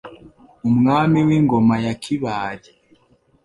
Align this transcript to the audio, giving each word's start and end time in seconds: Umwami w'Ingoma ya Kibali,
Umwami 0.69 1.19
w'Ingoma 1.27 1.75
ya 1.85 1.93
Kibali, 2.01 2.71